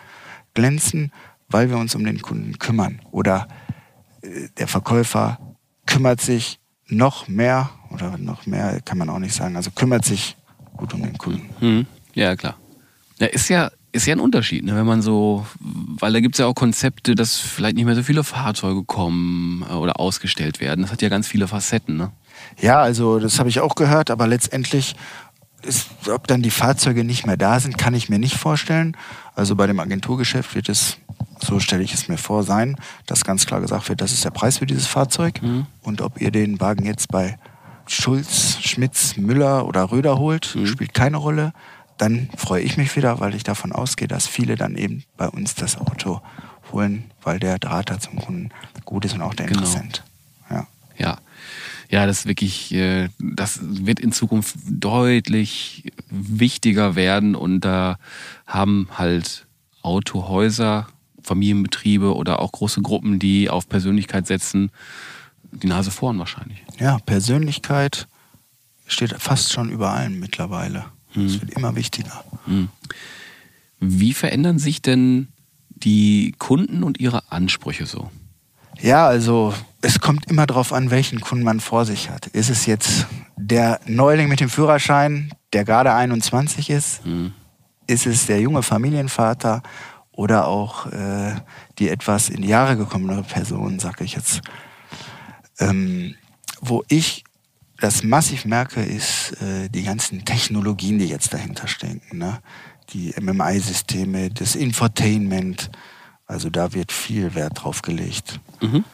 [0.54, 1.10] glänzen,
[1.48, 3.00] weil wir uns um den Kunden kümmern.
[3.10, 3.48] Oder
[4.22, 5.40] äh, der Verkäufer
[5.84, 10.36] kümmert sich noch mehr, oder noch mehr kann man auch nicht sagen, also kümmert sich
[10.76, 11.50] gut um den Kunden.
[11.60, 11.86] Mhm.
[12.14, 12.54] Ja, klar.
[13.18, 14.76] Ja, ist ja, ist ja ein Unterschied, ne?
[14.76, 18.04] wenn man so, weil da gibt es ja auch Konzepte, dass vielleicht nicht mehr so
[18.04, 20.82] viele Fahrzeuge kommen äh, oder ausgestellt werden.
[20.82, 22.12] Das hat ja ganz viele Facetten, ne?
[22.60, 24.96] Ja, also das habe ich auch gehört, aber letztendlich,
[25.62, 28.96] ist, ob dann die Fahrzeuge nicht mehr da sind, kann ich mir nicht vorstellen.
[29.34, 30.98] Also bei dem Agenturgeschäft wird es,
[31.40, 32.76] so stelle ich es mir vor, sein,
[33.06, 35.42] dass ganz klar gesagt wird, das ist der Preis für dieses Fahrzeug.
[35.42, 35.66] Mhm.
[35.82, 37.38] Und ob ihr den Wagen jetzt bei
[37.86, 40.66] Schulz, Schmitz, Müller oder Röder holt, mhm.
[40.66, 41.52] spielt keine Rolle
[41.98, 45.54] dann freue ich mich wieder, weil ich davon ausgehe, dass viele dann eben bei uns
[45.54, 46.20] das Auto
[46.72, 48.50] holen, weil der Draht da zum Kunden
[48.84, 49.60] gut ist und auch der genau.
[49.60, 50.02] Interessent.
[51.94, 52.06] Ja.
[52.06, 57.98] das wirklich, äh, das wird in Zukunft deutlich wichtiger werden und da
[58.46, 59.46] haben halt
[59.82, 60.86] Autohäuser,
[61.22, 64.70] Familienbetriebe oder auch große Gruppen, die auf Persönlichkeit setzen,
[65.52, 66.62] die Nase vorn wahrscheinlich.
[66.78, 68.06] Ja, Persönlichkeit
[68.86, 70.86] steht fast schon über allem mittlerweile.
[71.10, 71.40] Es hm.
[71.40, 72.24] wird immer wichtiger.
[72.46, 72.68] Hm.
[73.80, 75.28] Wie verändern sich denn
[75.68, 78.10] die Kunden und ihre Ansprüche so?
[78.80, 82.26] Ja, also es kommt immer darauf an, welchen Kunden man vor sich hat.
[82.28, 83.06] Ist es jetzt
[83.36, 87.04] der Neuling mit dem Führerschein, der gerade 21 ist?
[87.04, 87.32] Hm.
[87.86, 89.62] Ist es der junge Familienvater
[90.12, 91.34] oder auch äh,
[91.78, 94.40] die etwas in die Jahre gekommene Person, sage ich jetzt?
[95.58, 96.14] Ähm,
[96.60, 97.24] wo ich
[97.78, 102.18] das massiv merke, ist äh, die ganzen Technologien, die jetzt dahinter stecken.
[102.18, 102.40] Ne?
[102.90, 105.70] Die MMI-Systeme, das Infotainment.
[106.26, 108.40] Also da wird viel Wert drauf gelegt.
[108.60, 108.84] Mhm.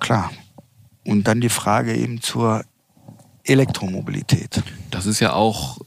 [0.00, 0.30] Klar.
[1.04, 2.64] Und dann die Frage eben zur
[3.44, 4.62] Elektromobilität.
[4.90, 5.78] Das ist ja auch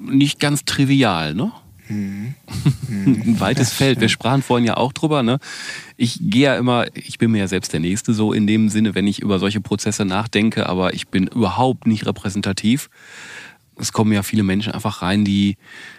[0.00, 1.52] nicht ganz trivial, ne?
[1.88, 2.34] Mhm.
[2.88, 4.00] Ein weites Feld.
[4.00, 5.22] Wir sprachen vorhin ja auch drüber.
[5.22, 5.38] Ne?
[5.96, 8.94] Ich gehe ja immer, ich bin mir ja selbst der Nächste so in dem Sinne,
[8.94, 12.88] wenn ich über solche Prozesse nachdenke, aber ich bin überhaupt nicht repräsentativ.
[13.76, 15.56] Es kommen ja viele Menschen einfach rein, die,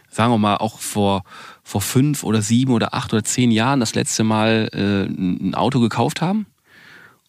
[0.09, 1.23] sagen wir mal, auch vor,
[1.63, 5.79] vor fünf oder sieben oder acht oder zehn Jahren das letzte Mal äh, ein Auto
[5.79, 6.45] gekauft haben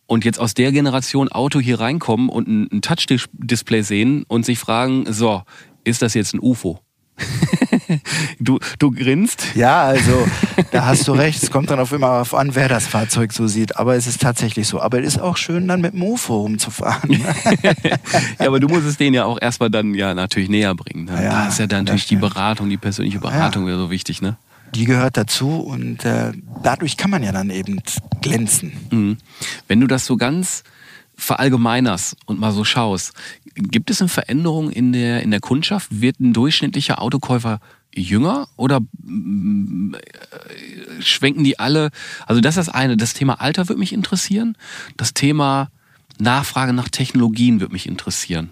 [0.06, 4.58] und jetzt aus der Generation Auto hier reinkommen und ein, ein Touch-Display sehen und sich
[4.58, 5.42] fragen, so,
[5.84, 6.83] ist das jetzt ein UFO?
[8.40, 9.54] du, du grinst.
[9.54, 10.26] Ja, also
[10.70, 11.42] da hast du recht.
[11.42, 13.76] Es kommt dann auf immer auf an, wer das Fahrzeug so sieht.
[13.76, 14.80] Aber es ist tatsächlich so.
[14.80, 17.10] Aber es ist auch schön, dann mit dem UFO rumzufahren.
[17.62, 21.04] ja, aber du musst es denen ja auch erstmal dann ja natürlich näher bringen.
[21.06, 21.22] Ne?
[21.22, 23.76] Ja, da ist ja dann natürlich die Beratung, die persönliche Beratung ja.
[23.76, 24.36] so wichtig, ne?
[24.74, 26.32] Die gehört dazu und äh,
[26.64, 27.80] dadurch kann man ja dann eben
[28.22, 28.72] glänzen.
[28.90, 29.18] Mhm.
[29.68, 30.64] Wenn du das so ganz
[31.16, 33.12] verallgemeinerst und mal so schaust,
[33.54, 36.00] gibt es eine Veränderung in der, in der Kundschaft?
[36.00, 37.60] Wird ein durchschnittlicher Autokäufer
[37.94, 41.90] jünger oder mm, äh, schwenken die alle?
[42.26, 42.96] Also das ist das eine.
[42.96, 44.56] Das Thema Alter würde mich interessieren.
[44.96, 45.70] Das Thema
[46.18, 48.50] Nachfrage nach Technologien würde mich interessieren.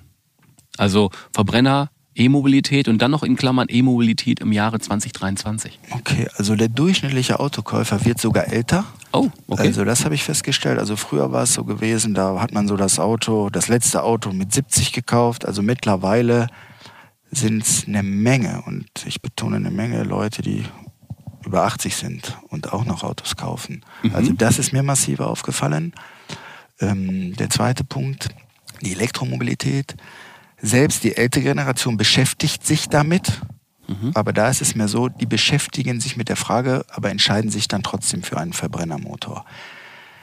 [0.76, 5.78] Also Verbrenner, E-Mobilität und dann noch in Klammern E-Mobilität im Jahre 2023.
[5.90, 8.84] Okay, also der durchschnittliche Autokäufer wird sogar älter.
[9.12, 9.68] Oh, okay.
[9.68, 10.78] Also das habe ich festgestellt.
[10.78, 14.32] Also früher war es so gewesen, da hat man so das Auto, das letzte Auto
[14.32, 15.46] mit 70 gekauft.
[15.46, 16.48] Also mittlerweile
[17.30, 20.64] sind es eine Menge und ich betone eine Menge Leute, die
[21.46, 23.84] über 80 sind und auch noch Autos kaufen.
[24.02, 24.14] Mhm.
[24.14, 25.92] Also das ist mir massiv aufgefallen.
[26.78, 28.28] Ähm, der zweite Punkt,
[28.82, 29.96] die Elektromobilität.
[30.62, 33.42] Selbst die ältere Generation beschäftigt sich damit.
[33.88, 34.12] Mhm.
[34.14, 37.66] Aber da ist es mir so, die beschäftigen sich mit der Frage, aber entscheiden sich
[37.66, 39.44] dann trotzdem für einen Verbrennermotor.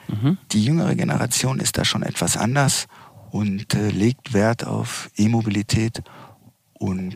[0.07, 0.37] Mhm.
[0.53, 2.87] Die jüngere Generation ist da schon etwas anders
[3.31, 6.01] und äh, legt Wert auf E-Mobilität
[6.73, 7.15] und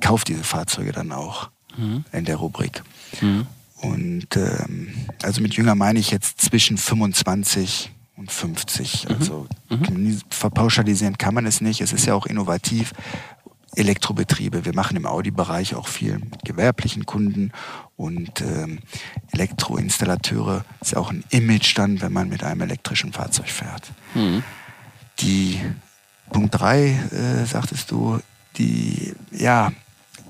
[0.00, 2.04] kauft diese Fahrzeuge dann auch mhm.
[2.12, 2.82] in der Rubrik.
[3.20, 3.46] Mhm.
[3.76, 9.08] Und ähm, also mit jünger meine ich jetzt zwischen 25 und 50.
[9.08, 9.16] Mhm.
[9.16, 10.20] Also mhm.
[10.30, 11.80] verpauschalisieren kann man es nicht.
[11.80, 12.92] Es ist ja auch innovativ.
[13.74, 14.66] Elektrobetriebe.
[14.66, 17.52] Wir machen im Audi-Bereich auch viel mit gewerblichen Kunden
[17.96, 18.80] und ähm,
[19.30, 23.90] Elektroinstallateure ist ja auch ein Image dann, wenn man mit einem elektrischen Fahrzeug fährt.
[24.14, 24.42] Mhm.
[25.20, 25.58] Die
[26.30, 28.20] Punkt 3, äh, sagtest du,
[28.56, 29.72] die ja,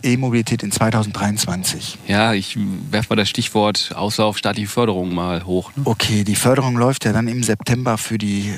[0.03, 1.99] E-Mobilität in 2023.
[2.07, 2.59] Ja, ich
[2.91, 5.71] werfe mal das Stichwort Auslauf staatliche Förderung mal hoch.
[5.77, 5.83] Ne?
[5.85, 8.55] Okay, die Förderung läuft ja dann im September für die äh,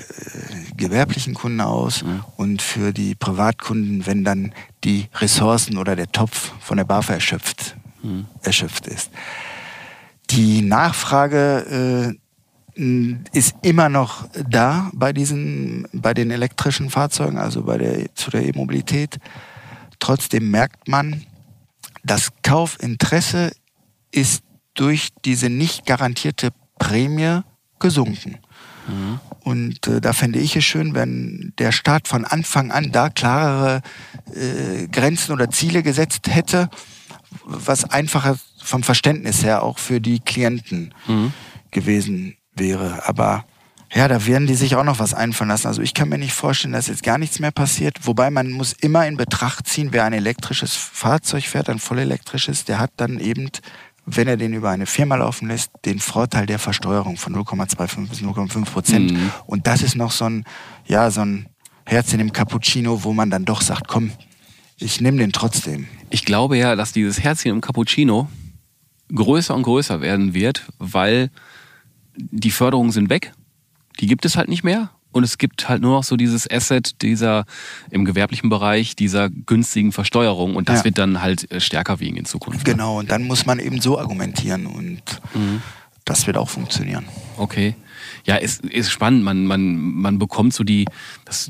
[0.76, 2.24] gewerblichen Kunden aus mhm.
[2.36, 4.52] und für die Privatkunden, wenn dann
[4.84, 8.26] die Ressourcen oder der Topf von der BAFA erschöpft, mhm.
[8.42, 9.10] erschöpft ist.
[10.30, 17.78] Die Nachfrage äh, ist immer noch da bei diesen, bei den elektrischen Fahrzeugen, also bei
[17.78, 19.18] der, zu der E-Mobilität.
[20.00, 21.24] Trotzdem merkt man,
[22.04, 23.52] das Kaufinteresse
[24.12, 24.42] ist
[24.74, 27.40] durch diese nicht garantierte Prämie
[27.80, 28.38] gesunken.
[28.86, 29.20] Mhm.
[29.40, 33.82] Und äh, da fände ich es schön, wenn der Staat von Anfang an da klarere
[34.34, 36.68] äh, Grenzen oder Ziele gesetzt hätte,
[37.44, 41.32] was einfacher vom Verständnis her auch für die Klienten mhm.
[41.70, 43.06] gewesen wäre.
[43.06, 43.44] Aber
[43.94, 45.68] ja, da werden die sich auch noch was einfallen lassen.
[45.68, 47.98] Also ich kann mir nicht vorstellen, dass jetzt gar nichts mehr passiert.
[48.02, 52.80] Wobei man muss immer in Betracht ziehen, wer ein elektrisches Fahrzeug fährt, ein vollelektrisches, der
[52.80, 53.50] hat dann eben,
[54.04, 58.20] wenn er den über eine Firma laufen lässt, den Vorteil der Versteuerung von 0,25 bis
[58.20, 59.12] 0,5 Prozent.
[59.12, 59.30] Mhm.
[59.46, 60.44] Und das ist noch so ein,
[60.86, 61.48] ja, so ein
[61.86, 64.10] Herz in dem Cappuccino, wo man dann doch sagt, komm,
[64.76, 65.86] ich nehme den trotzdem.
[66.10, 68.28] Ich glaube ja, dass dieses Herzchen im Cappuccino
[69.14, 71.30] größer und größer werden wird, weil
[72.16, 73.32] die Förderungen sind weg
[74.00, 74.90] die gibt es halt nicht mehr.
[75.14, 77.44] Und es gibt halt nur noch so dieses Asset dieser
[77.90, 80.86] im gewerblichen Bereich dieser günstigen Versteuerung und das ja.
[80.86, 82.66] wird dann halt äh, stärker wiegen in Zukunft.
[82.66, 82.72] Ne?
[82.72, 85.02] Genau, und dann muss man eben so argumentieren und
[85.34, 85.62] mhm.
[86.04, 87.04] das wird auch funktionieren.
[87.36, 87.76] Okay.
[88.24, 89.22] Ja, ist, ist spannend.
[89.22, 90.86] Man, man, man bekommt so die,
[91.24, 91.48] das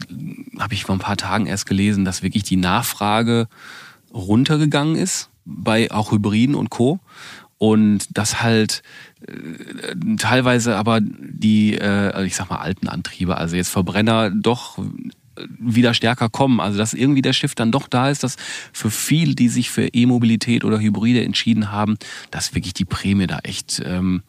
[0.59, 3.49] habe ich vor ein paar Tagen erst gelesen, dass wirklich die Nachfrage
[4.13, 7.01] runtergegangen ist bei auch Hybriden und Co.
[7.59, 8.83] Und das halt
[9.27, 14.79] äh, teilweise aber die, äh, also ich sag mal, alten Antriebe, also jetzt Verbrenner, doch
[15.37, 16.61] wieder stärker kommen.
[16.61, 18.37] Also dass irgendwie der Shift dann doch da ist, dass
[18.73, 21.97] für viele, die sich für E-Mobilität oder Hybride entschieden haben,
[22.31, 24.23] dass wirklich die Prämie da echt ähm,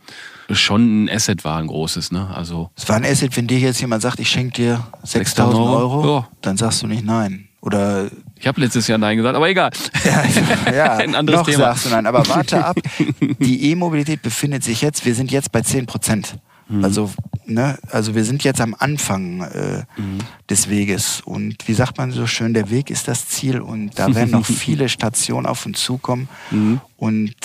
[0.49, 2.11] schon ein Asset war, ein großes.
[2.11, 2.27] Ne?
[2.33, 5.77] Also es war ein Asset, wenn dir jetzt jemand sagt, ich schenke dir 6.000 Euro,
[5.77, 6.29] Euro ja.
[6.41, 7.44] dann sagst du nicht nein.
[7.65, 9.71] Oder ich habe letztes Jahr Nein gesagt, aber egal.
[10.04, 11.58] Ja, ja ein anderes noch Thema.
[11.58, 12.06] sagst du Nein.
[12.06, 12.78] Aber warte ab,
[13.39, 16.38] die E-Mobilität befindet sich jetzt, wir sind jetzt bei 10 Prozent.
[16.67, 16.84] Mhm.
[16.84, 17.12] Also,
[17.45, 20.19] ne, also wir sind jetzt am Anfang äh, mhm.
[20.47, 21.21] des Weges.
[21.25, 24.45] Und wie sagt man so schön, der Weg ist das Ziel und da werden noch
[24.45, 26.30] viele Stationen auf uns zukommen.
[26.51, 26.82] Mhm.
[26.97, 27.36] Und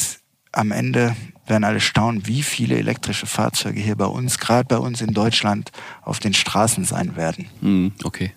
[0.53, 5.01] am Ende werden alle staunen, wie viele elektrische Fahrzeuge hier bei uns, gerade bei uns
[5.01, 7.47] in Deutschland, auf den Straßen sein werden.
[7.63, 8.33] Mhm, okay.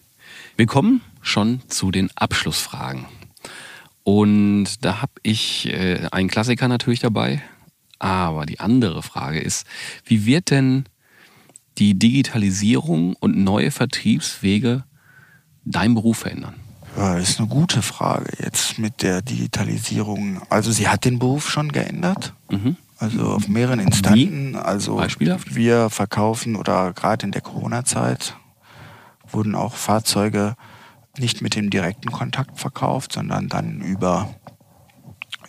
[0.56, 3.06] Wir kommen schon zu den Abschlussfragen.
[4.04, 7.42] Und da habe ich äh, einen Klassiker natürlich dabei.
[8.00, 9.66] Aber die andere Frage ist,
[10.06, 10.86] wie wird denn
[11.78, 14.84] die Digitalisierung und neue Vertriebswege
[15.64, 16.56] deinen Beruf verändern?
[16.98, 20.42] Ja, das ist eine gute Frage jetzt mit der Digitalisierung.
[20.50, 22.34] Also sie hat den Beruf schon geändert.
[22.52, 22.76] Mhm.
[23.00, 24.54] Also auf mehreren Instanten.
[24.54, 24.58] Wie?
[24.58, 25.56] Also Beispielhaft?
[25.56, 28.38] wir verkaufen oder gerade in der Corona-Zeit
[29.30, 30.56] wurden auch Fahrzeuge
[31.18, 34.34] nicht mit dem direkten Kontakt verkauft, sondern dann über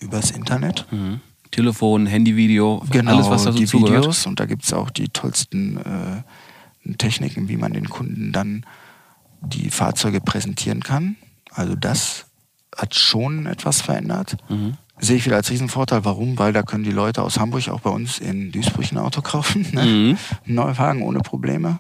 [0.01, 0.87] übers Internet.
[0.91, 1.21] Mhm.
[1.51, 4.03] Telefon, Handyvideo, genau, alles was da so die zugehört.
[4.03, 8.67] Videos und da gibt es auch die tollsten äh, Techniken, wie man den Kunden dann
[9.41, 11.17] die Fahrzeuge präsentieren kann.
[11.53, 12.27] Also das
[12.77, 14.37] hat schon etwas verändert.
[14.49, 14.77] Mhm.
[14.99, 16.05] Sehe ich wieder als Riesenvorteil.
[16.05, 16.39] Warum?
[16.39, 19.67] Weil da können die Leute aus Hamburg auch bei uns in Duisburg ein Auto kaufen.
[19.73, 19.85] Ne?
[19.85, 20.19] Mhm.
[20.47, 21.79] Neuwagen ohne Probleme.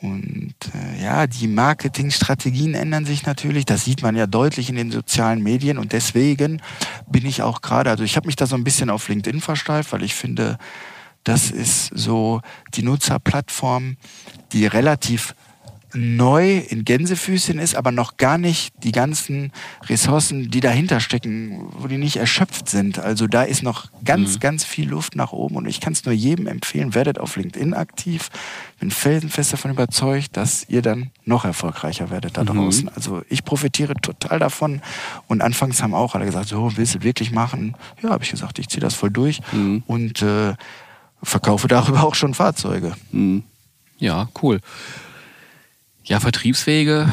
[0.00, 3.64] Und äh, ja, die Marketingstrategien ändern sich natürlich.
[3.64, 5.76] Das sieht man ja deutlich in den sozialen Medien.
[5.76, 6.62] Und deswegen
[7.10, 9.92] bin ich auch gerade, also ich habe mich da so ein bisschen auf LinkedIn versteift,
[9.92, 10.58] weil ich finde,
[11.24, 12.40] das ist so
[12.74, 13.96] die Nutzerplattform,
[14.52, 15.34] die relativ
[15.94, 19.52] neu in Gänsefüßchen ist, aber noch gar nicht die ganzen
[19.86, 22.98] Ressourcen, die dahinter stecken, wo die nicht erschöpft sind.
[22.98, 24.40] Also da ist noch ganz, mhm.
[24.40, 27.74] ganz viel Luft nach oben und ich kann es nur jedem empfehlen, werdet auf LinkedIn
[27.74, 28.28] aktiv.
[28.78, 32.48] Bin felsenfest davon überzeugt, dass ihr dann noch erfolgreicher werdet da mhm.
[32.48, 32.84] draußen.
[32.84, 32.92] Mhm.
[32.94, 34.82] Also ich profitiere total davon
[35.26, 37.76] und anfangs haben auch alle gesagt, so willst du wirklich machen?
[38.02, 39.82] Ja, habe ich gesagt, ich ziehe das voll durch mhm.
[39.86, 40.54] und äh,
[41.22, 42.94] verkaufe darüber auch schon Fahrzeuge.
[43.10, 43.42] Mhm.
[43.98, 44.60] Ja, cool.
[46.08, 47.06] Ja, Vertriebswege.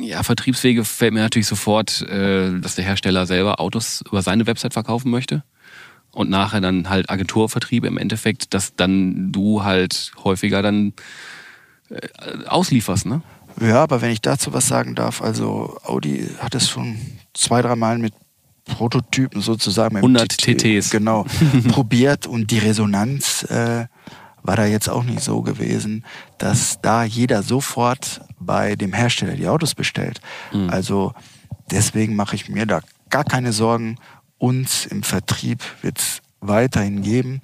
[0.00, 4.72] Ja, Vertriebswege fällt mir natürlich sofort, äh, dass der Hersteller selber Autos über seine Website
[4.72, 5.42] verkaufen möchte.
[6.12, 10.94] Und nachher dann halt Agenturvertrieb im Endeffekt, dass dann du halt häufiger dann
[11.90, 12.06] äh,
[12.46, 13.22] auslieferst, ne?
[13.60, 16.96] Ja, aber wenn ich dazu was sagen darf, also Audi hat es schon
[17.34, 18.14] zwei, drei Mal mit
[18.64, 21.26] Prototypen sozusagen 100 TTs genau
[21.68, 23.86] probiert und die Resonanz äh,
[24.46, 26.04] war da jetzt auch nicht so gewesen,
[26.38, 30.20] dass da jeder sofort bei dem Hersteller die Autos bestellt.
[30.52, 30.70] Mhm.
[30.70, 31.14] Also
[31.70, 32.80] deswegen mache ich mir da
[33.10, 33.96] gar keine Sorgen.
[34.38, 37.40] Uns im Vertrieb wird es weiterhin geben.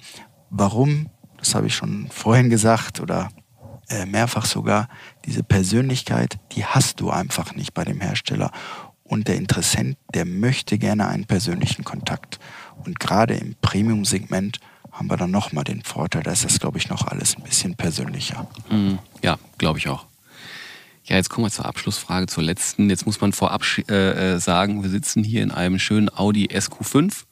[0.49, 1.09] Warum?
[1.37, 3.29] Das habe ich schon vorhin gesagt oder
[3.89, 4.87] äh, mehrfach sogar.
[5.25, 8.51] Diese Persönlichkeit, die hast du einfach nicht bei dem Hersteller.
[9.03, 12.39] Und der Interessent, der möchte gerne einen persönlichen Kontakt.
[12.85, 14.59] Und gerade im Premium-Segment
[14.93, 17.75] haben wir dann nochmal den Vorteil, da ist das, glaube ich, noch alles ein bisschen
[17.75, 18.47] persönlicher.
[18.69, 18.99] Mhm.
[19.23, 20.05] Ja, glaube ich auch.
[21.05, 22.89] Ja, jetzt kommen wir zur Abschlussfrage, zur letzten.
[22.89, 27.25] Jetzt muss man vorab äh, äh sagen, wir sitzen hier in einem schönen Audi SQ5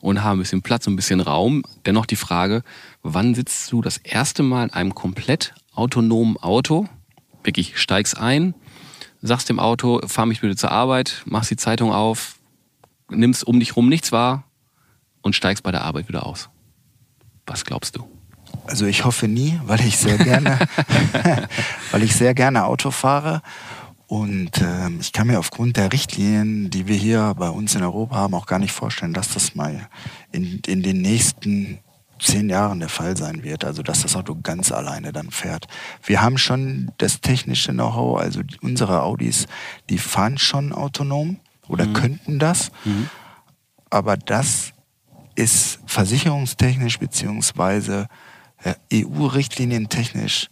[0.00, 1.62] und haben ein bisschen Platz und ein bisschen Raum.
[1.86, 2.64] Dennoch die Frage,
[3.02, 6.88] wann sitzt du das erste Mal in einem komplett autonomen Auto?
[7.44, 8.54] Wirklich, steigst ein,
[9.22, 12.38] sagst dem Auto, fahr mich bitte zur Arbeit, machst die Zeitung auf,
[13.10, 14.44] nimmst um dich rum nichts wahr
[15.22, 16.48] und steigst bei der Arbeit wieder aus.
[17.46, 18.08] Was glaubst du?
[18.66, 20.58] Also ich hoffe nie, weil ich sehr gerne,
[21.90, 23.42] weil ich sehr gerne Auto fahre.
[24.06, 28.16] Und äh, ich kann mir aufgrund der Richtlinien, die wir hier bei uns in Europa
[28.16, 29.88] haben, auch gar nicht vorstellen, dass das mal
[30.30, 31.78] in, in den nächsten
[32.20, 33.64] zehn Jahren der Fall sein wird.
[33.64, 35.66] Also dass das Auto ganz alleine dann fährt.
[36.02, 39.46] Wir haben schon das technische Know-how, also unsere Audis,
[39.90, 41.92] die fahren schon autonom oder mhm.
[41.94, 42.70] könnten das.
[42.84, 43.08] Mhm.
[43.90, 44.73] Aber das
[45.34, 48.08] ist versicherungstechnisch beziehungsweise
[48.62, 50.50] äh, EU-Richtlinientechnisch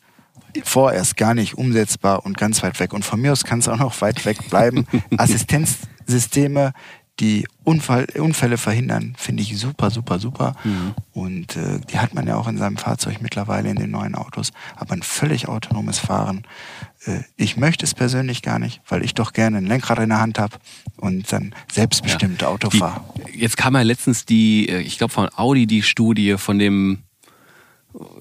[0.64, 2.92] vorerst gar nicht umsetzbar und ganz weit weg.
[2.92, 4.86] Und von mir aus kann es auch noch weit weg bleiben.
[5.16, 6.72] Assistenzsysteme,
[7.20, 10.56] die Unfall, Unfälle verhindern, finde ich super, super, super.
[10.64, 10.94] Mhm.
[11.12, 14.50] Und äh, die hat man ja auch in seinem Fahrzeug mittlerweile in den neuen Autos.
[14.76, 16.44] Aber ein völlig autonomes Fahren,
[17.04, 20.20] äh, ich möchte es persönlich gar nicht, weil ich doch gerne ein Lenkrad in der
[20.20, 20.56] Hand habe
[20.96, 22.48] und dann selbstbestimmt ja.
[22.48, 23.02] Auto fahre.
[23.32, 27.02] Jetzt kam ja letztens die, äh, ich glaube von Audi die Studie von dem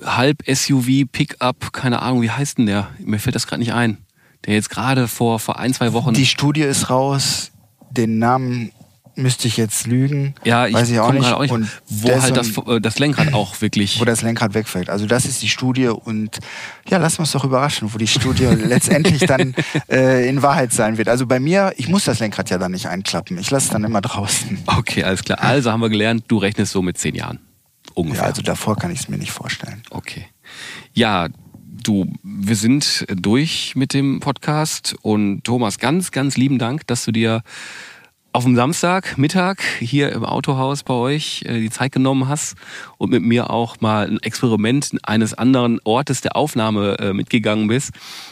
[0.04, 2.90] Halb-SUV, Pickup, keine Ahnung, wie heißt denn der?
[3.00, 3.98] Mir fällt das gerade nicht ein.
[4.46, 6.14] Der jetzt gerade vor, vor ein, zwei Wochen.
[6.14, 7.52] Die Studie ist raus.
[7.92, 8.72] Den Namen
[9.16, 10.36] müsste ich jetzt lügen.
[10.44, 11.26] Ja, ich weiß ich auch nicht.
[11.32, 11.52] Auch nicht.
[11.52, 14.00] Und wo halt das, äh, das Lenkrad auch wirklich.
[14.00, 14.90] Wo das Lenkrad wegfällt.
[14.90, 16.40] Also das ist die Studie und
[16.90, 19.54] ja, lassen wir uns doch überraschen, wo die Studie letztendlich dann
[19.90, 21.10] äh, in Wahrheit sein wird.
[21.10, 23.38] Also bei mir, ich muss das Lenkrad ja dann nicht einklappen.
[23.38, 24.60] Ich lasse es dann immer draußen.
[24.82, 25.40] Okay, alles klar.
[25.42, 27.40] Also haben wir gelernt, du rechnest so mit zehn Jahren.
[27.94, 28.24] Ungefähr.
[28.24, 29.84] Ja, also davor kann ich es mir nicht vorstellen.
[29.92, 30.26] Okay.
[30.94, 31.28] Ja,
[31.84, 37.12] du, wir sind durch mit dem Podcast und Thomas, ganz, ganz lieben Dank, dass du
[37.12, 37.44] dir
[38.34, 42.56] auf dem Samstag Mittag hier im Autohaus bei euch äh, die Zeit genommen hast
[42.98, 47.92] und mit mir auch mal ein Experiment eines anderen Ortes der Aufnahme äh, mitgegangen bist.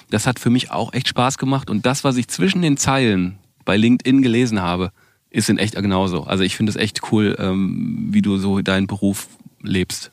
[0.10, 3.38] Das hat für mich auch echt Spaß gemacht und das, was ich zwischen den Zeilen
[3.66, 4.92] bei LinkedIn gelesen habe,
[5.30, 6.24] ist in echt genauso.
[6.24, 9.28] Also ich finde es echt cool, ähm, wie du so deinen Beruf
[9.62, 10.12] lebst.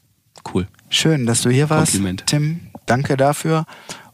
[0.53, 0.67] Cool.
[0.91, 2.27] Schön, dass du hier warst, Kompliment.
[2.27, 2.61] Tim.
[2.87, 3.67] Danke dafür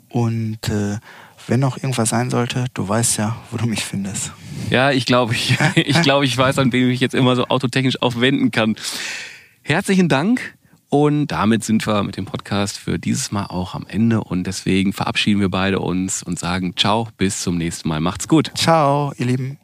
[0.08, 0.98] und äh,
[1.46, 4.32] wenn noch irgendwas sein sollte, du weißt ja, wo du mich findest.
[4.70, 7.46] Ja, ich glaube, ich, ich, glaub, ich weiß, an wen ich mich jetzt immer so
[7.46, 8.76] autotechnisch aufwenden kann.
[9.62, 10.56] Herzlichen Dank.
[10.88, 14.22] Und damit sind wir mit dem Podcast für dieses Mal auch am Ende.
[14.22, 18.00] Und deswegen verabschieden wir beide uns und sagen Ciao, bis zum nächsten Mal.
[18.00, 18.50] Macht's gut.
[18.54, 19.58] Ciao, ihr Lieben.